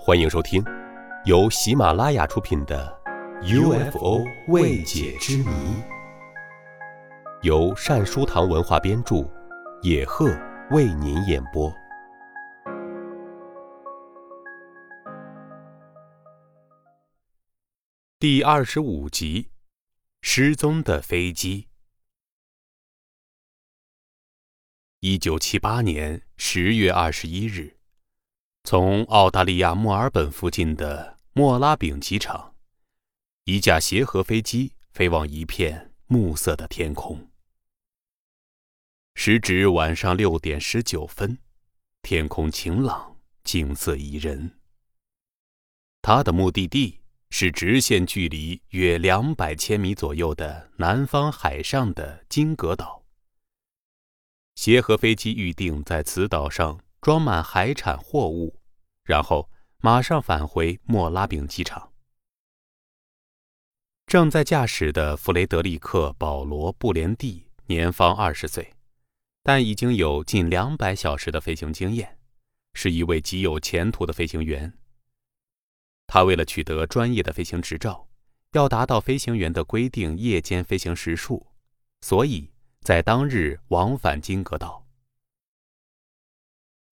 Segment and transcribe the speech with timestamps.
[0.00, 0.64] 欢迎收听
[1.24, 2.96] 由喜马拉雅出品的
[3.90, 5.44] 《UFO 未解之谜》，
[7.42, 9.28] 由善书堂文化编著，
[9.82, 10.30] 野鹤
[10.70, 11.70] 为您演播。
[18.20, 19.50] 第二十五集：
[20.22, 21.66] 失踪的飞机。
[25.00, 27.77] 一九七八年十月二十一日。
[28.70, 32.54] 从澳大利亚墨尔本附近的莫拉丙机场，
[33.44, 37.30] 一架协和飞机飞往一片暮色的天空。
[39.14, 41.38] 时值晚上六点十九分，
[42.02, 44.58] 天空晴朗，景色宜人。
[46.02, 53.02] 它的目的地是直线距离约两百千米左右的南方海上的金阁岛。
[54.56, 58.57] 协和飞机预定在此岛上装满海产货物。
[59.08, 59.48] 然后
[59.78, 61.90] 马上返回莫拉丙机场。
[64.06, 68.74] 正在驾驶的弗雷德里克·保罗·布连蒂年方二十岁，
[69.42, 72.18] 但已经有近两百小时的飞行经验，
[72.74, 74.70] 是一位极有前途的飞行员。
[76.06, 78.06] 他为了取得专业的飞行执照，
[78.52, 81.46] 要达到飞行员的规定夜间飞行时数，
[82.02, 82.50] 所以
[82.82, 84.86] 在当日往返金阁岛。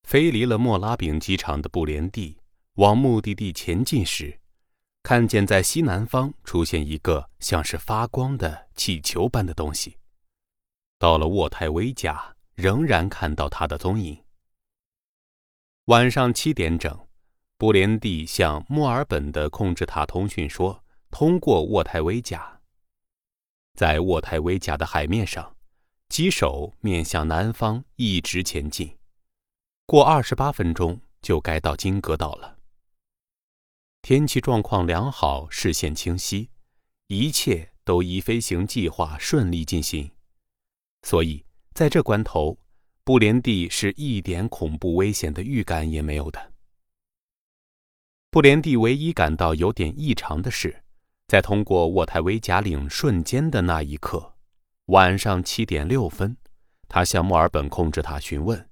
[0.06, 2.38] 飞离了莫拉丙机场的布连蒂
[2.74, 4.38] 往目的地前进时，
[5.02, 9.96] 看见在西南方出现一个像是发光的气球般的东西。
[10.96, 14.16] 到了沃泰维甲，仍然看到它的踪影。
[15.86, 16.96] 晚上七点整，
[17.58, 22.60] 布连蒂向墨尔本的控制塔通讯说，通过沃泰维甲。
[23.74, 25.56] 在沃泰维甲的海面上，
[26.08, 28.96] 机首面向南方一直前进。
[29.88, 32.58] 过二十八分钟就该到金阁岛了。
[34.02, 36.50] 天气状况良好，视线清晰，
[37.06, 40.10] 一切都依飞行计划顺利进行，
[41.02, 42.58] 所以在这关头，
[43.04, 46.52] 布连蒂是一点恐怖危险的预感也没有的。
[48.32, 50.82] 布连蒂唯一感到有点异常的是，
[51.28, 54.34] 在通过沃泰维甲岭瞬间的那一刻，
[54.86, 56.36] 晚上七点六分，
[56.88, 58.68] 他向墨尔本控制塔询问。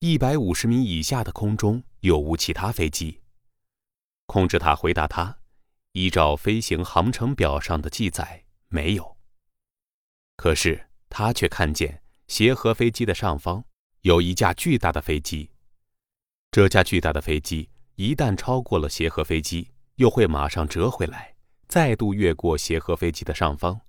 [0.00, 3.20] 一百五十米以下的空中有无其他飞机？
[4.26, 5.40] 控制塔回答他
[5.90, 9.16] ：“依照飞行航程表上的记载，没有。”
[10.38, 13.64] 可是他却看见协和飞机的上方
[14.02, 15.50] 有一架巨大的飞机。
[16.52, 21.34] 这架巨大的飞机一旦超过了协和飞机，又会马上折回来，
[21.66, 23.80] 再度越过协和飞机的上方，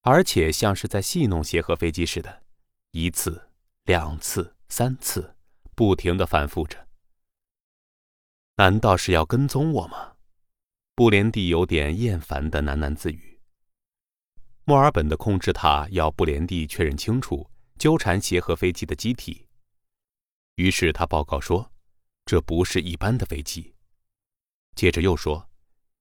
[0.00, 2.42] 而且像是在戏弄协和飞机似的，
[2.90, 3.48] 一次、
[3.84, 4.56] 两次。
[4.72, 5.36] 三次，
[5.74, 6.86] 不停的反复着。
[8.56, 10.12] 难道是要跟踪我吗？
[10.94, 13.40] 布连蒂有点厌烦的喃喃自语。
[14.64, 19.48] 墨尔本的控制塔要布连蒂确认清楚纠缠协和飞机的机体。
[20.54, 21.72] 于是他报告说，
[22.24, 23.74] 这不是一般的飞机。
[24.76, 25.50] 接着又说，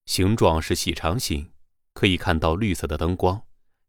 [0.05, 1.51] 形状是细长形，
[1.93, 3.43] 可以看到绿色的灯光，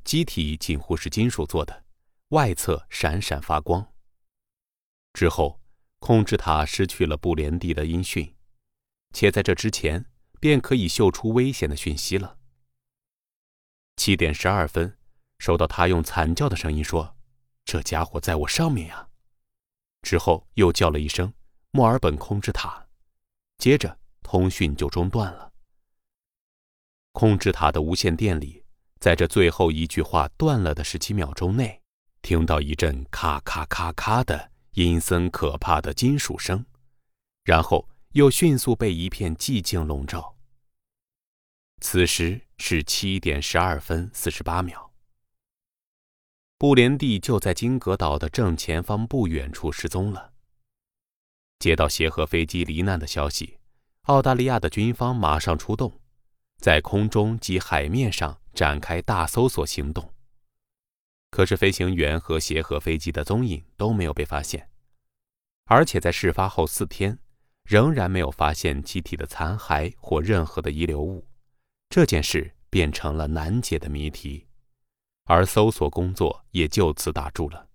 [0.04, 1.84] 机体近乎是金属做的，
[2.28, 3.89] 外侧闪闪发光。
[5.12, 5.60] 之后，
[5.98, 8.34] 控制塔失去了布连蒂的音讯，
[9.12, 10.06] 且在这之前
[10.38, 12.38] 便可以嗅出危险的讯息了。
[13.96, 14.96] 七点十二分，
[15.38, 17.16] 收到他用惨叫的声音说
[17.66, 19.08] ：“这家伙在我上面呀！”
[20.02, 21.34] 之后又叫了一声
[21.72, 22.86] “墨尔本控制塔”，
[23.58, 25.52] 接着通讯就中断了。
[27.12, 28.64] 控制塔的无线电里，
[29.00, 31.82] 在这最后一句话断了的十几秒钟内，
[32.22, 34.49] 听到一阵咔咔咔咔的。
[34.72, 36.64] 阴森可怕的金属声，
[37.44, 40.36] 然后又迅速被一片寂静笼罩。
[41.80, 44.92] 此时是七点十二分四十八秒。
[46.58, 50.32] 布连蒂就在金阁岛的正前方不远处失踪了。
[51.58, 53.58] 接到协和飞机罹难的消息，
[54.02, 56.00] 澳大利亚的军方马上出动，
[56.58, 60.12] 在空中及海面上展开大搜索行动。
[61.30, 64.68] 可是飞行员和协和飞机的踪影都没有被发现，
[65.66, 67.18] 而且在事发后四天，
[67.64, 71.26] 仍然没有发现机体的残骸或任何的遗留物，
[71.88, 74.46] 这件事变成了难解的谜题，
[75.24, 77.68] 而搜索工作也就此打住了。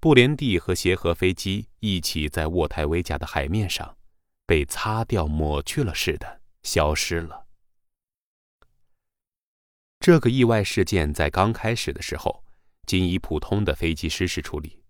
[0.00, 3.96] 布连蒂和协和飞机一起在沃泰维甲的海面上，
[4.46, 7.41] 被擦掉、抹去了似的消失了。
[10.02, 12.42] 这个意外事件在刚开始的时候，
[12.88, 14.82] 仅以普通的飞机失事处理。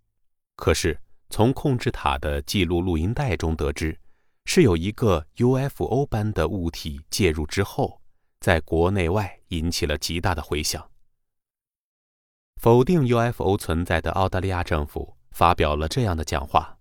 [0.56, 0.98] 可是
[1.28, 4.00] 从控制塔的记录录音带中得知，
[4.46, 8.00] 是有一个 UFO 般的物体介入之后，
[8.40, 10.90] 在国内外引起了极大的回响。
[12.56, 16.78] 否定 UFO 存在的澳大利亚政府发表了这样的讲话：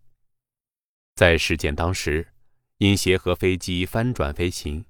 [1.15, 2.31] 在事件当时，
[2.77, 4.85] 因协和飞机翻转飞行，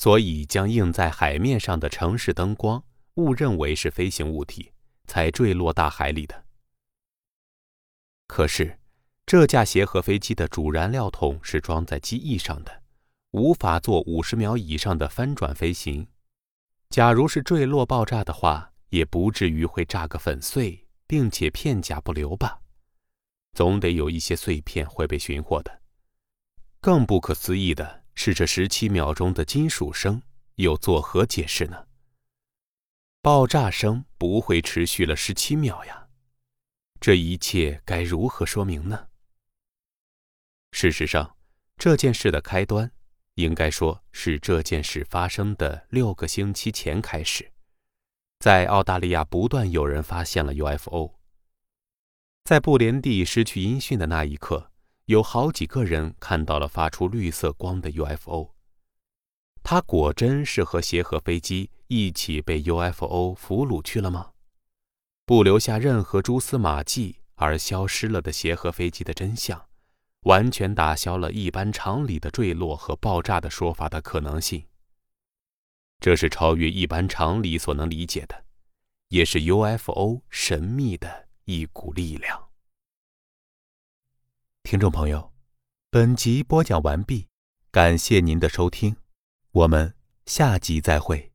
[0.00, 2.82] 所以将映在海面上的城市灯光
[3.16, 4.72] 误认为是飞行物体，
[5.06, 6.46] 才坠落大海里的。
[8.26, 8.78] 可是。
[9.26, 12.82] 这架协和飞机的主燃料桶是装在机翼上的，
[13.32, 16.08] 无法做五十秒以上的翻转飞行。
[16.88, 22.60] 假如是坠落爆炸的话，也不至于会炸个粉碎，并且片甲不留吧？
[23.52, 25.82] 总得有一些碎片会被寻获的。
[26.80, 30.20] 更不可思议的是，这十七秒钟的金属声
[30.56, 31.86] 又作何解释呢？
[33.22, 36.06] 爆炸声不会持续了十七秒呀，
[37.00, 39.08] 这一切该如何说明呢？
[40.72, 41.34] 事实上，
[41.78, 42.92] 这件事的开端，
[43.36, 47.50] 应该说是这件事发生的六个星期前开始，
[48.40, 51.14] 在澳大利亚不断有人发现了 UFO。
[52.44, 54.70] 在布连蒂失去音讯的那一刻，
[55.10, 58.54] 有好几个人看到了发出绿色光的 UFO。
[59.60, 64.30] 它果真是和协和飞机一起被 UFO 俘虏去了吗？
[65.26, 69.60] 不留下任何蛛丝马迹而消失了的协和飞机的真相。
[70.20, 74.64] 完全打消了一般常理的坠落和爆炸的说法的可能性。
[75.98, 78.44] 这是超越一般常理所能理解的，
[79.08, 82.49] 也是 UFO 神秘的一股力量。
[84.70, 85.32] 听众朋友，
[85.90, 87.26] 本集播讲完毕，
[87.72, 88.94] 感谢您的收听，
[89.50, 89.92] 我们
[90.26, 91.29] 下集再会。